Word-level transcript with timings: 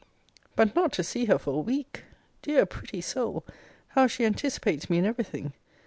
But 0.55 0.73
not 0.75 0.91
to 0.93 1.03
see 1.03 1.25
her 1.25 1.37
for 1.37 1.53
a 1.53 1.59
week! 1.61 2.05
Dear, 2.41 2.65
pretty 2.65 3.01
soul! 3.01 3.45
how 3.89 4.07
she 4.07 4.25
anticipates 4.25 4.89
me 4.89 4.97
in 4.97 5.05
every 5.05 5.23
thing! 5.23 5.53